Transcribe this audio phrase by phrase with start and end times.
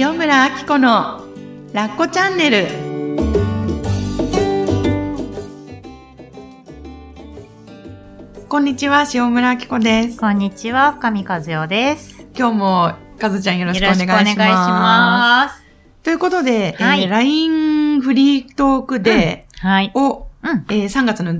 [0.00, 1.24] 塩村あき子の
[1.72, 2.68] ラッコチャンネル
[8.48, 12.28] こんにちは塩村あき子ですこんにちは、深見和代です。
[12.32, 15.64] 今日もかずちゃんよろしくおよ願いします。
[16.04, 19.90] ということで、はいえー LINE フリートークデはい。
[19.92, 20.64] ーを、うん。
[20.70, 21.34] えー3月の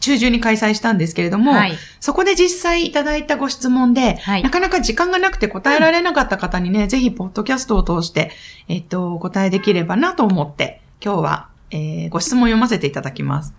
[0.00, 1.72] 中旬に開催したんですけれども、はい。
[2.00, 8.30] そこで実際いただいたご質問で、はいなかなか時間がなくて答えられなかった方にね、ぜひポッドキャストを通して、
[8.68, 13.54] えっと、お答えできればなと思って、今日は、えーご質問を読ませていただきます。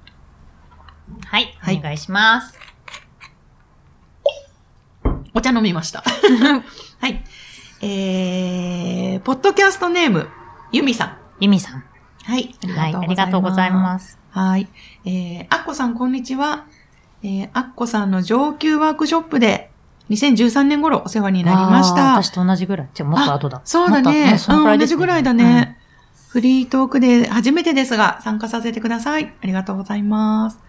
[1.25, 1.55] はい。
[1.59, 2.57] はいお願いします。
[5.34, 6.03] お茶飲みました。
[6.99, 7.23] はい。
[7.81, 10.27] えー、ポッドキャストネーム、
[10.71, 11.17] ゆみさん。
[11.40, 11.84] ゆみさん。
[12.23, 12.53] はい。
[12.67, 12.95] はい。
[12.95, 13.73] ありがとうございす。
[13.73, 14.18] ます。
[14.31, 14.67] はい。
[15.05, 16.67] えー、アッコさん、こんにちは。
[17.23, 19.71] えー、アッコさんの上級ワークショップで、
[20.09, 22.13] 2013年頃お世話になりました。
[22.13, 22.89] 私と同じぐらい。
[22.93, 23.61] じゃあもっと後だ。
[23.63, 24.34] そうだね。
[24.34, 25.77] とそのくらうん、同じぐらいだね。
[26.29, 29.34] フリートークで初めてですが、参加させてください。
[29.41, 30.59] ありがとうございます。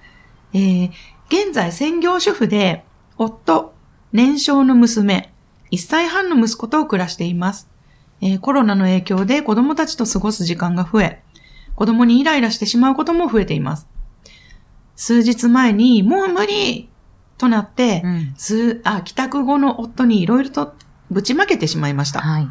[0.54, 0.90] えー、
[1.28, 2.84] 現在専業主婦で、
[3.18, 3.74] 夫、
[4.12, 5.32] 年少の娘、
[5.70, 7.68] 1歳半の息子と暮らしています。
[8.22, 11.22] えーコロナの影響で子供たちと過ごす時間が増え、
[11.80, 13.88] 子供にイライラしてしまうことも増えています。
[14.96, 16.90] 数日前に、もう無理
[17.38, 18.34] となって、うん。
[18.36, 20.74] すあ、帰宅後の夫にいろいろと
[21.10, 22.20] ぶちまけてしまいました。
[22.20, 22.48] はい。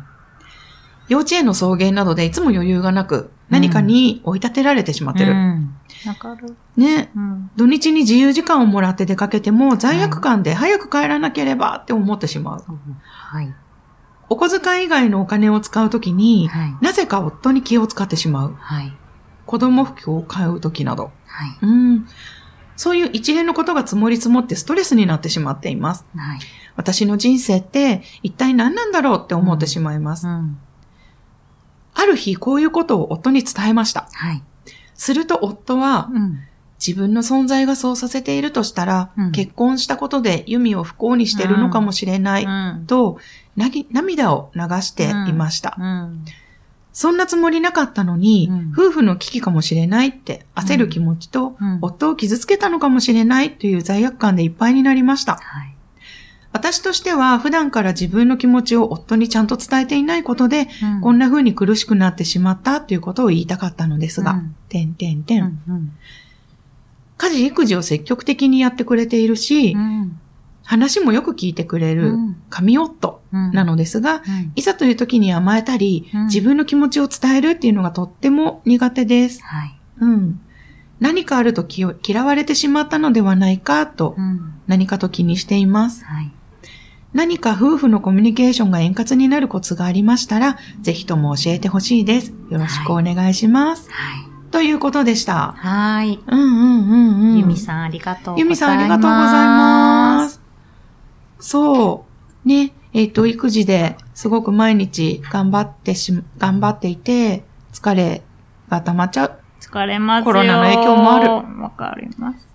[1.09, 5.33] 幼稚園の送迎などでいつも余裕がなく、何かに追い立てられてしまってる。
[5.33, 5.75] うん。
[6.75, 7.11] ね。
[7.15, 7.51] うん。
[7.55, 12.63] 土日に自由時間をもらって出かけても罪悪感で早く帰らなければって思ってしまう。
[13.03, 13.53] はい。
[14.27, 16.75] お小遣い以外のお金を使うときに、はい。
[16.81, 18.55] なぜか夫に気を使ってしまう。
[18.57, 18.91] はい。
[19.49, 21.05] 子供服を買うときなど。
[21.25, 21.57] はい。
[21.63, 22.07] うん。
[22.75, 26.05] そういう一連のことが積もり積もってストレスになってしまっています。
[26.15, 26.39] はい。
[26.75, 30.27] 私の人生って一体何なんだろうって思ってしまいます。
[30.27, 30.59] うん。
[31.95, 34.07] ある日こういうことを夫に伝えました。
[34.13, 34.43] はい。
[34.93, 36.39] すると夫は、うん。
[36.85, 42.85] 自分の存在がそうさせているとしたら、うん結婚したことでユミを不幸にしているのかもしれない、うん。
[42.85, 43.17] と
[43.55, 46.23] なぎ涙を流していました、うん。
[46.99, 55.35] そんなつもりなかったのに、うん夫婦の危機かもしれないって焦る気持ちと、うん夫を傷つけたのかもしれないという罪悪感でいっぱいになりました。
[55.35, 55.73] はい。
[56.51, 65.57] 私としては普段から自分の気持ちを夫にちゃんと伝えていないことで、うんこんな風に苦しくなってしまったということを言いたかったのですが、うんてんてんてん。
[67.17, 70.19] 家事育児を積極的にやってくれているし、うん。
[70.65, 73.18] 話もよく聞いてくれるうん神夫うん。
[73.31, 74.51] なのですが、うん。
[74.55, 79.41] いざという時に甘えたり、うん自分の気持ちを伝えるっていうのがとっても苦手です。
[79.43, 79.79] はい。
[79.99, 80.41] うん。
[80.99, 84.53] 何かあるとき嫌われてしまったのではないかと、うん。
[84.67, 86.05] 何かと気にしています。
[86.05, 86.31] はい。
[87.13, 92.33] 何か夫婦のコミュニケーションが円滑になるコツがありましたら、ぜひとも教えてほしいです。
[92.49, 93.89] よろしくお願いします。
[93.89, 94.51] はい。
[94.51, 95.53] ということでした。
[95.57, 96.19] はい。
[96.27, 97.37] うんうんうんうん。
[97.39, 98.39] ゆみさん、ありがとうございます。
[98.39, 100.41] ゆみさんありがとうございます。
[101.39, 102.05] そ
[102.45, 102.47] う。
[102.47, 108.23] ね、えっ、と、育児ですごく毎日頑張ってし、頑張っていて、疲れ
[108.69, 109.39] が溜まっちゃう。
[109.61, 110.25] 疲れますよ。
[110.25, 111.29] コロナの影響もある
[111.61, 112.45] わかります。
[112.45, 112.49] うん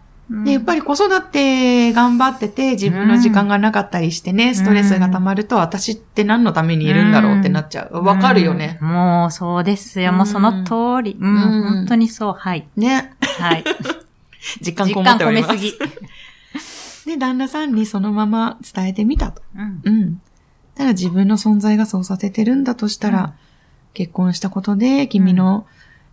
[0.44, 8.02] で、やっぱり子育て頑張ってて自分の時間がなかったりしてね、ストレスが溜まると私って何のためにいるんだろうってなっちゃう。
[8.02, 8.78] わかるよね。
[8.80, 10.12] うんもう、そうですよ。
[10.12, 11.16] うんもうその通り。
[11.20, 12.32] うん、うん本当にそう。
[12.32, 12.66] はい。
[12.76, 13.14] ね。
[13.20, 13.64] はい。
[14.60, 15.48] 実感こっております。
[15.48, 16.04] 感込めすぎ。
[17.06, 19.42] で、旦那さんにそのまま伝えてみたと。
[19.56, 19.80] うん。
[19.84, 20.20] うん。
[20.74, 23.32] ただ自分の存在がそうさせてるんだとしたら、うん
[23.94, 25.66] 結婚したことで君の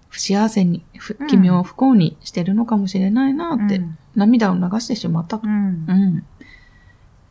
[0.08, 5.48] 不幸せに、ふうん君を不幸にしてるのかもしれないなって、うん涙を流してしまったと。
[5.48, 5.94] うんう。
[5.94, 6.26] ん。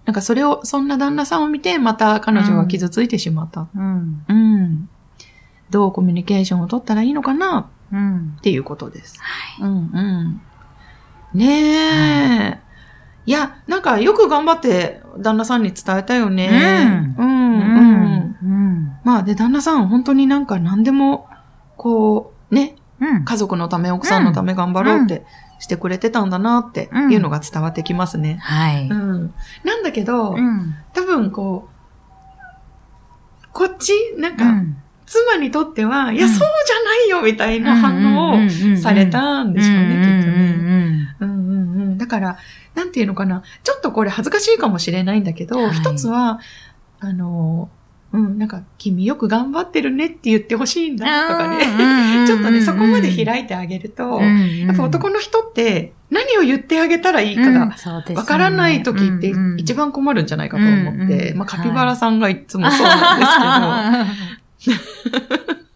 [0.06, 3.69] なんかそれを、そんな旦那さんを見て、また彼女が傷ついてしまった。
[3.76, 4.25] うん。
[4.26, 4.88] うん。
[5.69, 8.34] どうコミュニケーションを取ったらいいのかなうん。
[8.38, 9.20] っていうことです。
[9.20, 9.69] はい。
[9.69, 10.41] うんう
[11.34, 11.38] ん。
[11.38, 12.59] ねえ。
[12.59, 12.69] い
[13.26, 17.14] や、なんかよく頑張って旦那さんに伝えたよね。
[17.19, 17.25] うん。
[17.25, 17.61] うん。
[17.61, 18.37] うん。
[18.43, 18.93] うん。
[19.05, 21.28] まあで、旦那さん本当になんか何でも、
[21.76, 23.25] こう、ね、うん。
[23.25, 25.25] 家族のため、奥さんのため頑張ろうって
[25.58, 28.38] してくれてたんだなっていうのが伝わってきますね。
[28.40, 28.88] はい。
[28.88, 29.34] うん。
[29.64, 30.75] なんだけど、うん。
[30.94, 34.76] 多分こう、こっち、なんか、うん。
[35.06, 40.56] 妻にとっては、いや、うんそうじゃないよ、みたいな反応をされたんでしょうね、きっとね。
[40.56, 41.17] ね。
[41.19, 41.99] うんうんうん。
[41.99, 42.38] だから、
[42.81, 43.43] なんていうのかな。
[43.62, 45.75] ちょっとこれ恥ずかしいかもしれないんだけど、はい。
[45.75, 46.41] 一つは、
[46.99, 47.69] あの、
[48.12, 51.59] うん、なんか、君よく頑張ってるねって言ってほしいんだとかね。
[52.23, 54.27] ね ちょっとね、そこまでい開いてあげると、や
[54.67, 57.73] やっぱ男の人って何を言ってあげたらいいかが
[58.17, 63.21] わからない時って一番困るんじゃないかと思って、うんうんまあカピバラさんがいつもそうなん
[64.59, 65.56] ですけど、だ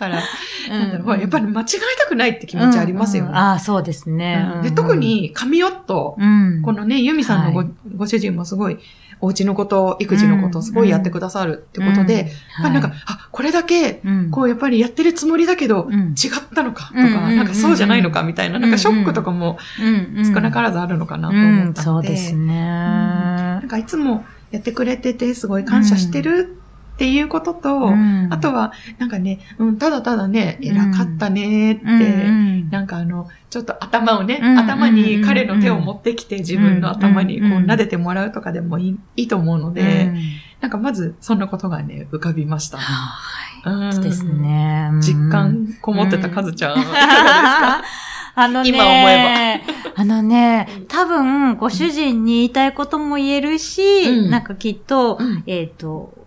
[0.00, 0.22] から、
[0.68, 3.28] なんだろう、やっぱり間違えたくないって気持ちありますよね。
[3.28, 4.50] うんうんああ、そうですね。
[4.56, 4.62] うん。
[4.62, 6.62] で特、に、神夫、うん。
[6.62, 7.66] このね、ユミさんのご,、は
[7.96, 8.78] ご主人もすごい、
[9.20, 12.26] お家のこと、育児のことをすごいやってくださるってことで、やっ
[12.62, 17.36] ぱりなんか、あ、これだけ、うん、こうやっぱりやってるつもりだけど、うん、違ったのかとか、うんうんうんうん。
[17.36, 22.54] なんかそうじゃないのかみたいな、なんかショックとかもうん、うん、少なからずあるのかなとうん、思ったので、そうですね。
[22.54, 26.59] なんかいつもやってくれててすごい感謝してる
[27.00, 28.28] っていうことと、うん。
[28.30, 30.68] あとは、なんかね、うん、ただただね、うん。
[30.68, 32.68] 偉かったねって、うんうん。
[32.68, 40.18] なんかあの、ちょっと頭をね、うん頭に彼の手を持ってきて自分の頭にこううん撫でてもらうとかでもいいいいと思うので、うん。
[40.60, 42.76] なんかまずそんなことがね、浮かびました。
[42.76, 43.72] はい。
[43.72, 43.92] うん。
[43.94, 44.90] そうですね。
[44.92, 45.00] うん。
[45.00, 47.82] 実感こもってたカズちゃん、いかがですか？
[48.36, 49.62] あのね、今思え
[49.96, 54.30] あのね、多分、ご主人に言いたいことも言えるし、うん。
[54.30, 55.42] なんかきっと、うん。
[55.46, 56.19] えっ、と、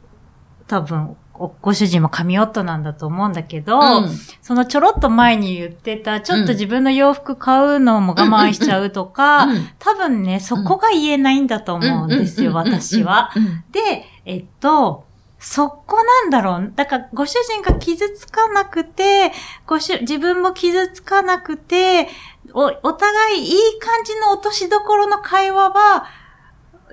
[0.68, 4.10] 多分ご、ご主人も神夫なんだと思うんだけど、うん
[4.42, 13.32] そのちょろっと前に言ってた、ちょっと自分の洋服買うのも我慢しちゃうとか、うん多分ね、そこが言えないんだと思うんですよ、私は。
[13.36, 15.06] うんで、えっと、
[15.40, 16.72] そこなんだろう。
[16.74, 19.34] だから、ご主人が傷つかなくて、
[19.68, 22.08] ご主、自分も傷つかなくて、
[22.54, 26.06] お、お互いいい感じの落としどころの会話は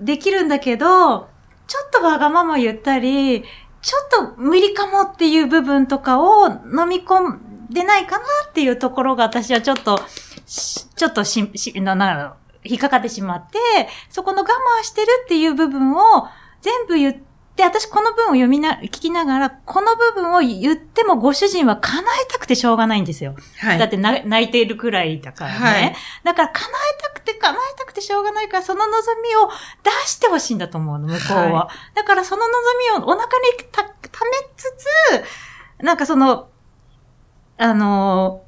[0.01, 1.29] できるんだけど、
[1.71, 3.45] ちょっとわがまま言ったり、
[3.81, 10.03] ちょっと無理かもっていう部分とかを飲み込んでないかなっていうところが私はちょっと、
[10.47, 12.35] しちょっとし、し、な、な、
[12.65, 13.59] 引っかかってしまって、
[14.09, 16.27] そこの我慢してるっていう部分を
[16.61, 23.37] 全部言って、私この文を読みな、聞きながら、この部分を言ってもご主人は叶えたくてしょうがないんですよ。
[23.61, 23.79] はい。
[23.79, 25.59] だってな泣いているくらいだからね。
[25.59, 29.49] はいだから叶えたくて叶えたくてしょうがないから、その望みを
[29.85, 31.53] 出してほしいんだと思うの、向こうは。
[31.53, 32.53] はだからその望
[32.99, 33.29] みをお腹に
[33.71, 34.65] た、溜めつ
[35.79, 36.49] つ、なんかその、
[37.59, 38.43] あの、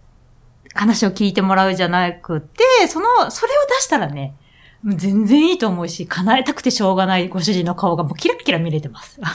[0.74, 4.34] 話を聞いてもらうじゃなくて、その、それを出したらね、
[4.84, 9.20] 全然いいと思うし、叶えたくてしょうがないご主人の顔がもうキラキラ見れてます。
[9.20, 9.28] だ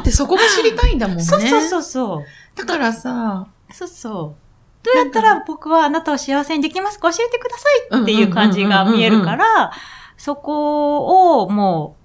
[0.00, 1.24] ってそこが知りたいんだもんね。
[1.24, 2.24] そうそうそうそう。
[2.56, 4.47] だからさ、そうそう。
[4.94, 7.12] どうやったら僕はあなたを幸せにできますか？
[7.12, 7.64] 教えてくださ
[7.98, 9.72] いっていう感じが見えるから、
[10.16, 11.96] そこをも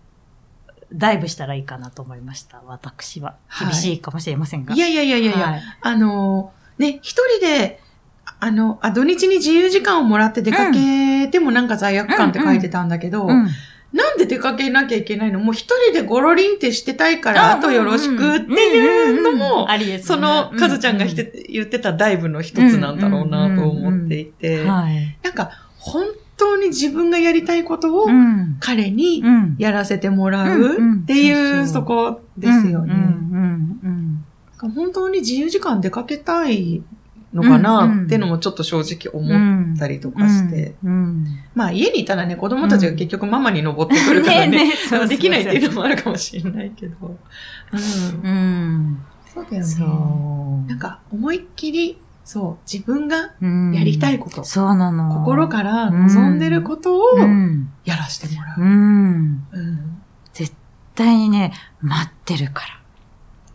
[0.92, 2.62] う、ダイブしたらいいかなと思いました。
[2.68, 3.36] 私は。
[3.48, 4.76] はい厳しいかもしれませんが。
[4.76, 7.82] いやいやいやいやいや、はいあの、ね、一人で、
[8.40, 13.50] あの、あ、土日に自由時間をもらって出かけてもなんか罪悪感って書いてたんだけど、うん。
[13.94, 15.40] なんで出かけなきゃいけないの？
[15.40, 19.68] もう一人でゴロリンってしてたいから、あとよろしくっていうのも、
[20.01, 25.16] その、カズちゃんが言ってたダイブの一つなんだろうなと思っていて、はい。
[25.22, 26.07] なんか、本
[26.38, 28.57] 当に自分がやりたいことをうん。
[28.60, 29.56] 彼にうん。
[29.60, 32.96] やらせてもらうっていう、そこですよね。
[34.57, 36.81] 本当に自由時間出かけたい
[37.34, 39.32] のかなっていうのもちょっと正直うん。
[39.34, 40.76] 思ったりとかして。
[40.84, 41.26] うん。
[41.56, 44.72] まあ家にいたらね、子供たちが結局ママに登ってくるからね、
[45.10, 46.96] できないっていうのもあるかもしれないけど。
[47.72, 47.76] う
[48.28, 48.30] ん。
[48.30, 49.00] うん。
[49.34, 49.86] そうだよそね。
[50.66, 50.70] う。
[50.70, 55.14] なんか思いっきり、そう、自分がうんやりたいこと、そうなの。
[55.20, 57.70] 心から望んでることをうん。
[57.84, 58.60] やらせてもらう。
[60.34, 60.54] 絶
[60.96, 61.52] 対にね、
[61.82, 62.83] 待ってるから。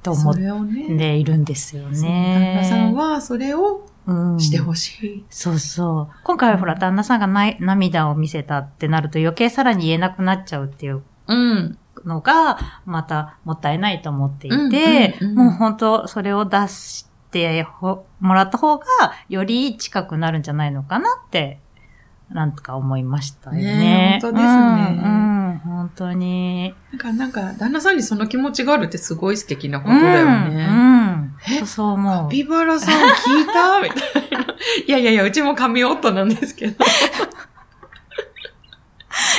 [0.02, 2.58] と思っているんですよそう旦ね。
[2.62, 5.24] 那さんはそれをうんしてほしい。
[5.28, 6.16] そうそう。
[6.24, 11.78] 今回はほら、旦那さんがない涙を見せたってなると余計さらに言えなくなっちゃうっていううん。
[12.06, 18.86] のが、またもったいないと思っていて、うんうんうんもう本当それを出してほもらった方が、
[19.28, 21.60] より近くなるんじゃないのかなって、
[22.30, 23.62] なんとか思いましたよね。
[23.62, 26.75] ね本当ですねうん、うん本当に。
[26.92, 30.64] なんか、なんか、旦那さんにその気持ちがあるってすごい素敵なことだようん、ね。
[30.64, 31.35] うん。
[31.47, 32.25] え本当そう思う。
[32.25, 34.47] カピバラさん聞いたみたいな。
[34.87, 36.85] いやいやいや、うちも神夫なんですけど。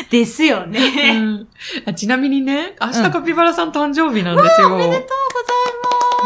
[0.09, 1.19] ですようね。
[1.19, 1.47] ん
[1.85, 4.73] あちなみにね、明日カピバラさん誕生日なんですよ。
[4.73, 5.07] おめでとう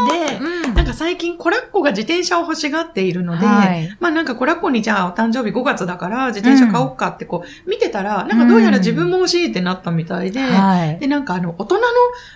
[0.08, 0.40] ございます。
[0.40, 0.53] で、うん
[0.94, 11.00] か最近コラッコが自転車を欲しがっているので、はいまあなんかコラッコにじゃあお誕生日5月だから自転車買おうかってこう見てたら、なんかどうやら自分も欲しいってなったみたいで、はい。
[11.00, 11.82] でなんかあの大人の、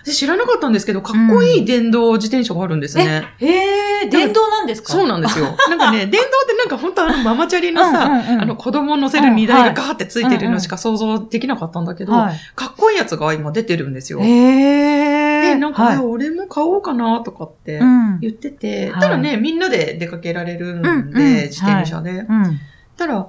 [0.04, 3.24] 私知らなかったんですけど、かっこいい電動自転車があるんですね。
[3.40, 4.92] えー、電動なんですか？
[4.92, 5.46] そうなんですよ。
[5.68, 12.36] なんかね、 電動ってなんか本当あのママチャリのさ、うんうんうんあの子供乗せる荷台がガーってついてるのしか想像できなかったんだけど、はい。
[12.54, 14.20] かっこいいやつが今出てるんですよ。
[14.22, 15.17] えー。
[15.54, 18.20] で、なんか、はいあ俺も買おうかなとかってうん。
[18.20, 21.12] 言ってて、はいただね、みんなで出かけられるんで、うんうん
[21.48, 22.10] 自転車で。
[22.12, 22.58] うん。
[22.96, 23.28] たら、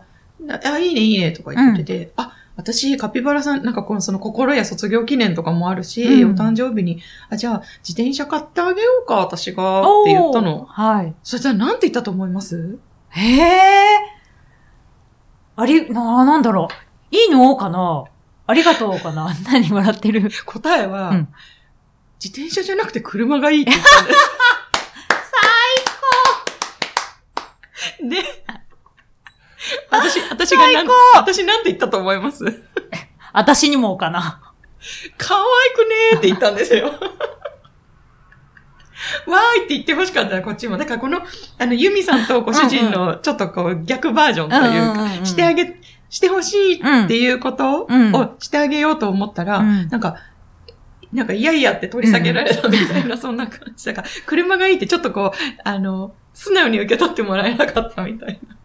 [0.66, 10.66] あ、いいねいいねとか言ってて、あ、私、カピバラさん、なんかこのその心や卒業記念とかもあるし、うんお誕生日に、あ、じゃあ自転車買ってあげようか、私が、って言ったの。
[10.66, 11.14] はい。
[11.24, 12.78] そしたらなんて言ったと思います？
[13.10, 14.00] へえ。
[15.56, 16.68] あり、な、なんだろ
[17.12, 17.16] う。
[17.16, 17.56] いいの？
[17.56, 18.06] かな？
[18.48, 19.30] ありがとうかな？
[19.52, 20.30] 何笑ってる？
[20.46, 21.28] 答えは、うん
[22.24, 24.18] 自転車じゃなくて車がいいって言ったんです。
[28.00, 28.44] 最高で、
[29.90, 32.44] 私、私がなん私なんて言ったと思います？
[33.34, 34.42] 私にもかな。
[35.18, 35.42] 可愛
[35.76, 36.88] くねーって言ったんですよ。
[39.28, 40.78] わーいって言ってほしかったらこっちも。
[40.78, 41.22] だからこの、
[41.58, 50.16] あの、ユミさんとご主人のちょっとこう逆バージョンといううんうんうんしてあげ、してほしいっていうことうんをしてあげようと思ったら、うんなんか、
[51.14, 58.56] なんか、いやいやって取り下げられたみたいな、そんな感じだから、車がいいってちょっとこう、あの、素直に受け取ってもらえなかったみたいな。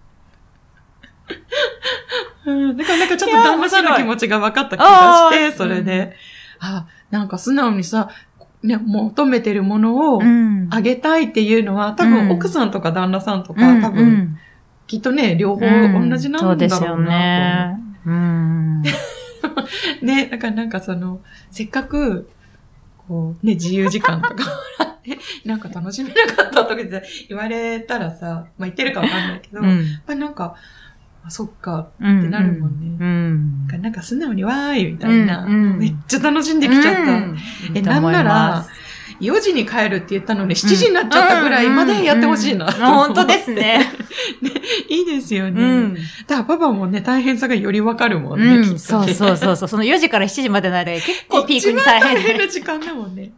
[2.47, 6.15] うん、だからなんかちょっと旦那さんの気持ちが分かった気がして、それで、
[6.61, 8.11] あ、なんか素直にさ、
[8.63, 14.39] ね、求めてるものをんあげたいっていうのは、多うん分奥さんとか旦那さんとか、うん多分、
[14.87, 16.49] きっとね、両方同じなんだろうなと思う。
[16.49, 17.81] そうですよね。
[18.07, 18.83] うん。
[20.03, 21.21] ね、だからなんかその、
[21.51, 22.29] せっかく、
[23.09, 24.41] こう、ね、自由時間とかも
[24.79, 29.85] らって、 なんか楽しめなかったとかって言われたらさ、まあ言ってるかわかんないけど、やっうん。
[30.07, 30.55] ぱりなんか、
[31.27, 32.21] あ、そっか、うん。
[32.21, 33.83] ってなるもんねうん。
[33.83, 37.01] なんか素直にわーいみたいな、うんうんめっちゃ楽しんできちゃった。
[37.03, 37.37] うん
[37.75, 38.67] え、なんなら、
[39.21, 42.67] 4時に帰るって言ったのに7時になっちゃったぐらいまでやってほしいな。
[42.67, 43.81] うんうんうん本当ですね。
[44.89, 45.63] いいですよね。
[45.63, 45.95] うん。
[45.95, 49.69] だからパパもね、大変さがよりわかるもんね、うん、きっとねそうそうそうそう。
[49.69, 52.39] その4時から7時までの間が結構ピークに大一番大変。
[52.39, 53.33] な時間だもんね。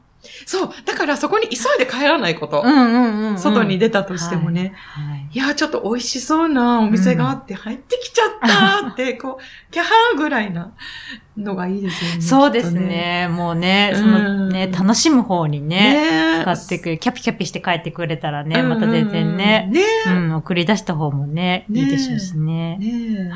[0.47, 0.71] そう。
[0.85, 2.62] だからそこに急いで帰らないこと。
[2.62, 3.38] うんうんうんうん。
[3.38, 4.75] 外に出たとしてもね。
[4.76, 5.28] はい。
[5.33, 10.73] い、や、ちょっと美味しそうなお店があって入ってきちゃったって、 こう、キャハーぐらいな
[11.37, 12.21] のがいいですよね。
[12.21, 12.85] そうですきっと。
[12.85, 13.28] ね。
[13.30, 16.99] もうね、うんそのね、楽しむ方にね、ね使ってくる。
[16.99, 22.78] キャピキャピして帰ってくれたらね、うんまた全然ね、ねうん、送り出した方もね、ねいいでしょうしね。
[22.78, 23.30] ね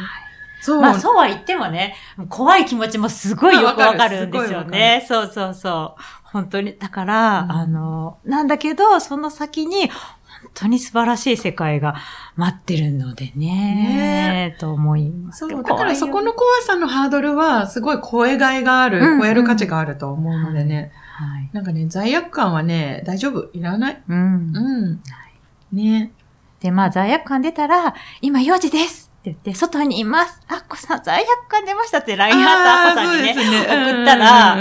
[0.61, 0.80] そう。
[0.80, 1.94] まあそうは言ってもね、
[2.28, 5.04] 怖い気持ちもすごいよくわかるんですよね。
[5.06, 6.02] そうそうそう。
[6.32, 6.76] 本当に。
[6.78, 11.96] だから、うんあの、なんだけど、その先に、本当に素晴らしい世界が
[12.37, 15.40] 待ってるのでね、と思います。
[15.40, 15.62] そう。
[15.62, 20.92] だからそこの怖さのハードルは、すごい超えがいがある、うん超える価値があると思うのでね。
[21.16, 21.50] はい。
[21.52, 23.50] なんかね、罪悪感はね、大丈夫？
[23.52, 24.02] いらない？
[24.08, 24.56] うん。
[24.56, 25.76] うん。
[25.76, 26.12] ね。
[26.60, 30.41] で、まあ、罪悪感出たら、今4時です言って、外にいます。
[30.49, 34.57] あっこさん、罪悪感出ましたって LINE ハートあっこさんにね、送ったら。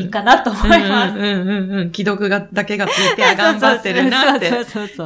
[0.00, 1.14] いいかなと思います。
[1.14, 1.92] うんうんうんうん。
[1.92, 4.48] 既読が、だけがついて、あ頑張ってるなって。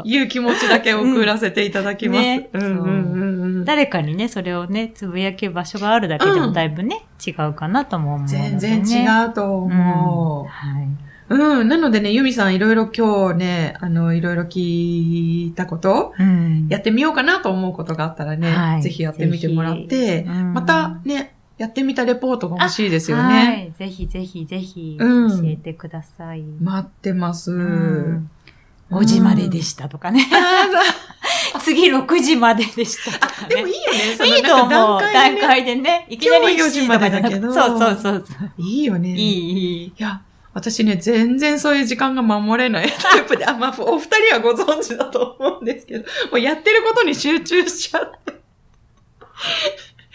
[0.05, 3.65] いう気持ちだけ送らせていただきます。
[3.67, 8.57] 誰かにね、それをね、つぶやける場所があるだけでうんもだいぶね、違うかなとも思うので、ね。
[8.59, 9.73] 全然違うとうん。
[9.73, 11.06] 思はい。
[11.29, 11.35] う。
[11.35, 11.69] うん。
[11.69, 23.73] なのでね、ユミさんいろいろ今日ね、あの、いろいろ聞いたこと、うんやってみようかなと思うことがあったらね、はいぜひやってみてもらって、うんまたね、やってみたレポートが欲しいですよはね。
[23.75, 23.79] い。
[23.79, 26.43] ぜひぜひぜひ、うん教えてください。
[26.43, 27.53] 待ってます。
[27.53, 28.31] うん
[28.91, 30.27] 5時まででしたとかね。
[31.61, 33.55] 次6時まででしたとかね。
[33.57, 33.99] でもいいよね。
[34.17, 35.01] そのいいと思う。
[35.01, 36.07] 段でね階でね。
[36.09, 38.51] いきなり今日は4時までだけど7時とかじゃなくそうそうそうそう。
[38.59, 39.09] いいよね。
[39.11, 39.85] いい、いい。
[39.87, 40.21] いや、
[40.57, 48.41] 私ね、全然そういう時間が守れない タイプで、あ、まあ、お二人はご存知だと思うんですけど、もうやってることに集中しちゃって。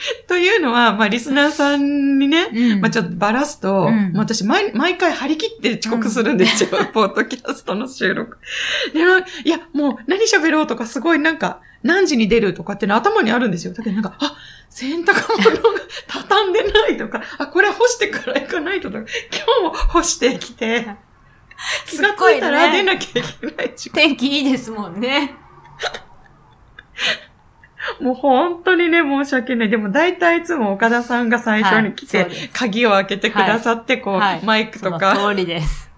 [0.27, 8.37] というのは、まあ、リスナーさんにね、うんまあ、ちょっとばらすと、うんまあ私毎、毎回張り切って遅刻するんですよ、ポッドキャストの収録。
[8.93, 13.73] で、ないや、もう何喋ろうとかすごいなんか、何時に出るとかっての頭にあるんですよ。
[13.73, 14.35] だけどなんか、あ、
[14.69, 20.87] 洗濯物が畳んでないとか、あ、これ干してから行かないととか、今日も干してきて、
[21.85, 23.95] 気がついたら出なきゃいけない時間。
[23.95, 25.35] 天気いいですもんね。
[27.99, 29.69] もう本当にね、申し訳ない。
[29.69, 35.90] でも大体いつも岡田さんが最初に来て、はい鍵を開けてくださって、こう、はいマイクとか、その通りです。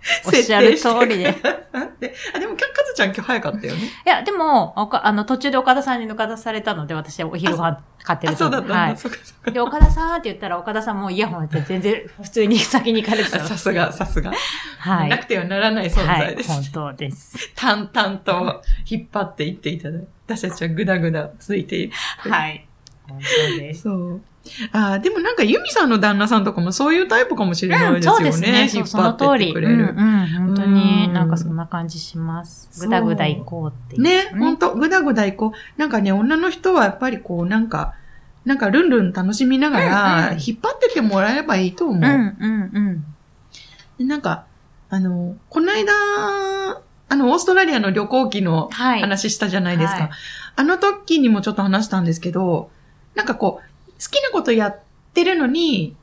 [0.24, 1.40] おっ設しゃる通りです。
[1.40, 2.14] くださって。
[2.34, 3.80] あ、でも、かずちゃん今日早かったよね。
[3.84, 8.72] いや、でも、おかあの、途中で岡田さんに抜か出されたので、私はお昼ご飯買ってるあ、そうだった。
[8.72, 8.96] はい。
[8.96, 13.44] そうかそうかで、岡田さんって言ったら、岡田さんもイヤホンって全然普通に先に行かれてたの。
[13.48, 14.32] さすが、さすが。
[14.78, 15.08] はい。
[15.08, 16.50] なくてはならない存在です。
[16.50, 17.52] はい、本当です。
[17.54, 21.92] 淡々と引っ張っていっていただいて、私たちはぐだぐだついている。
[22.18, 22.66] はい。
[23.08, 23.18] 本
[23.56, 23.82] 当です。
[23.82, 24.22] そう。
[24.72, 28.16] あーでもなんかユミさんの旦那さんとかもそういうタイプかもしれないですよね。
[28.16, 28.68] そうですね。
[28.68, 29.46] そう、そ引っ張ってっの通り。
[29.48, 29.74] てくれる。
[29.74, 32.68] うん、うん、本当うんになんかそんな感じします。
[32.80, 34.02] ぐだぐだ行こうっていう。
[34.02, 35.80] ね、ほんと、ぐだぐだいこう。
[35.80, 37.94] なんかね、女の人はやっぱりこう、なんか、
[38.44, 41.98] なんかルンルン楽しみながうんら、うん引っ張っててもらえればいいと思う。
[41.98, 43.04] うん、うん、
[43.98, 44.44] でなんか、
[44.90, 45.92] あの、この間、
[47.10, 49.00] あの、オーストラリアの旅行記のはい。
[49.00, 50.00] 話したじゃないですか。
[50.02, 50.10] はい
[50.60, 52.68] あの時にもちょっと話したんですけど、
[53.14, 53.67] なんかこう、好
[54.06, 54.80] きなことやっ
[55.14, 55.96] てるのに、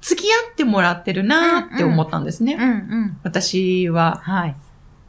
[0.00, 2.54] 付き合ってもらってるなーって思ったんですね。
[2.54, 2.66] うん、う
[3.06, 3.18] ん。
[3.22, 4.56] 私は、はい。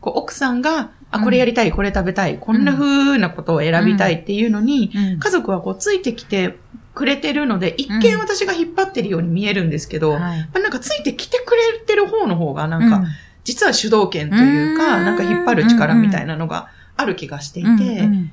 [0.02, 5.20] こう奥さんが、あ、うんこれやりたい、これ食べたい、こんな風なことを選びたいっていうのに、うん。
[5.20, 6.58] 家族はこうついてきて
[6.94, 10.20] くれてるので、一見私が引っ張ってるように見えるんですけど、はい。
[10.20, 13.08] まあなんかついてきてくれてる方の方がなんか、うん。
[13.44, 15.06] 実は主導権というか、うん。
[15.06, 17.80] なんか引っ張る力みたいなのがある気がしていて、うん。
[17.80, 18.32] うん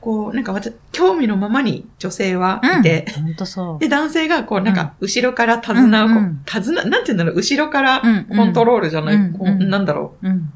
[0.00, 3.78] こう、なんか私、興味のままに女性はいて、うん、ほんとそう。
[3.78, 8.02] で、男性がこう、なんか、後ろから手綱をこう、うんうん手綱、なんて言うんだろう、後ろから
[8.34, 10.52] コントロールじゃない、こううんうんなんだろう、うん。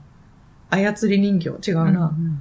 [0.70, 1.70] 操り人形？
[1.70, 1.90] 違うな。
[1.90, 2.40] うんうん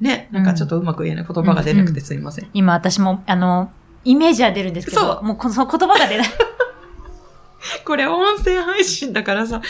[0.00, 2.50] ね、なんかちょっとうまく言えない言葉が出なくてすいません。
[2.52, 3.72] 今私も、あの、
[4.04, 6.28] イメージは出るんですけど、そうもうこの言葉が出ない。
[7.84, 9.62] これ音声配信だからさ、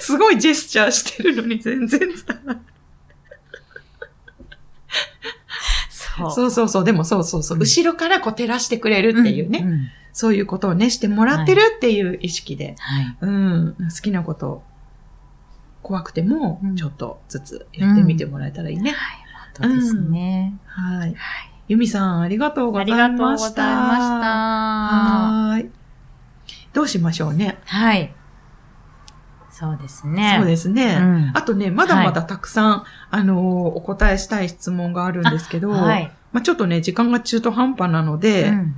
[0.00, 2.62] すごいジェスチャーしてるのに全然伝わらない。
[6.30, 6.50] そう。
[6.50, 13.16] そうそうでもそうそうそう、うん後ろからこう照らしてくれるっていうね、んんそういうことをね、してもらってるっていう意識で、はい。
[13.20, 14.62] うん、好きなこと、
[15.82, 18.94] 怖くてもうん、ちょっとずつやってみてもらえたらいいね。
[19.60, 20.58] そうですね。
[20.66, 20.98] はい。
[20.98, 21.16] はい。
[21.68, 23.62] ゆみさん、ありがとうございありがとうごました。
[23.62, 24.04] ざいました。
[24.04, 25.70] はーい。
[26.72, 27.58] どうしましょうね。
[27.64, 28.12] はい。
[29.58, 30.36] そうですね。
[30.38, 30.98] そうですね。
[31.00, 33.38] うんあとね、まだまだたくさん、あのー
[33.74, 36.12] お答えしたい質問があるんですけど、はい。
[36.30, 38.74] まあちょっとね、時間が中途半端なので、うん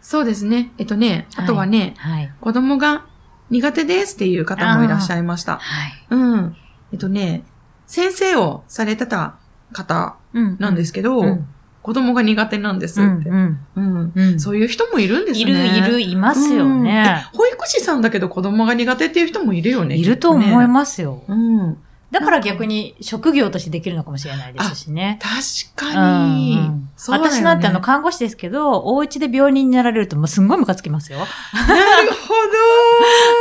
[0.00, 0.70] そうですね。
[0.78, 2.32] えっとね、あとはね、はい。
[2.40, 3.06] 子供が
[3.50, 5.56] 苦手ですっていう方もいらっしゃいました。
[5.56, 5.92] はい。
[6.10, 6.56] うん。
[6.92, 7.42] えっとね、
[7.88, 9.34] 先生をされてた
[9.72, 11.48] 方うんなんですけど、うん
[11.86, 13.28] 子供が苦手なんですって。
[13.28, 15.52] うんうんうんそういう人もいるんですね。
[15.52, 16.84] いる、いる、いますようん
[17.32, 19.94] 保育士さんだけど子供が苦手っていう人もいるよね。
[19.94, 20.68] いると思いす。
[20.68, 21.22] ますよ。
[21.28, 21.78] うん。
[22.10, 25.20] だから逆に職業としてできるのかもしれないですしね。
[25.22, 26.54] 確かに。
[26.58, 31.18] うんうんそう私なんてあの看護師ですけど、お家で病人になられるともうすんごいムカつきますよ。
[31.18, 32.34] なるほ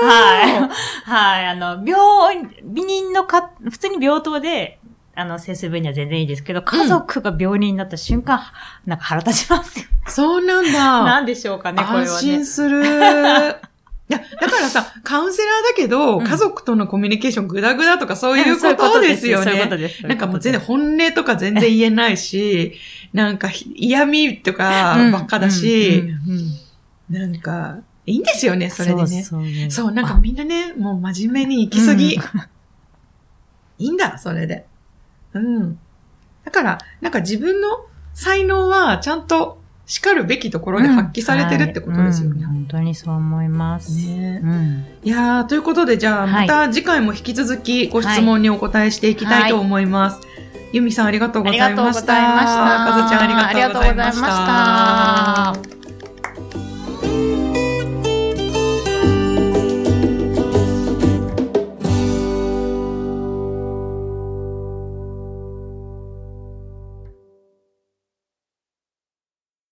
[0.03, 0.69] ど は
[1.07, 1.09] い。
[1.09, 1.47] はい。
[1.47, 4.79] あの、病人のか、普通に病棟で、
[5.15, 8.41] あの、接する分には全然いいですけど、家族が病人になった瞬間、
[8.85, 9.85] なんか腹立ちますよ。
[10.07, 10.71] そうなんだ。
[11.03, 12.09] なんでしょうかね、これはね。
[12.09, 12.83] 安心する。
[14.07, 19.69] いや、だからさ、カウンセラーだけど、うん家族とのコミュニケーショングダグダとかそういうことですよそういうこね。
[19.69, 20.05] とです。
[20.05, 22.73] なんかもう全然本音とか全然言えないし、
[23.13, 26.51] なんかひ嫌味とかばっかだし、うんうんうん
[27.07, 29.05] なんか、いいんですよね、それでね。
[29.23, 32.15] そうそうそう、なんかみんなね、もう真面目に行き過ぎ。
[32.15, 32.21] うん
[33.77, 34.65] いいんだ、それで。
[35.39, 35.79] うん。
[36.43, 42.45] だから、なんか自分の才能はちゃんと叱るべきところで発揮されてるってことですよね。
[42.45, 43.91] はいうん本当にそう思います。
[43.95, 50.19] ねうんいやー、ということで、じゃあ、はいまた次回も引き続きご質問にお答えしていきたいと思います。
[50.73, 51.67] ゆみさんありがとうございました。
[51.67, 54.51] ありがとうございましたかずちゃんありがとうございましありがとうござ
[55.51, 55.84] いましたた。